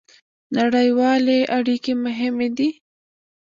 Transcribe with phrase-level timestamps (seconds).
[0.57, 2.69] نړیوالې اړیکې مهمې دي